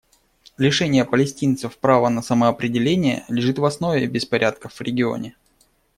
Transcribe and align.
Лишение 0.57 1.05
палестинцев 1.05 1.77
права 1.77 2.09
на 2.09 2.23
самоопределение 2.23 3.23
лежит 3.27 3.59
в 3.59 3.65
основе 3.65 4.07
беспорядков 4.07 4.73
в 4.73 4.81
регионе. 4.81 5.35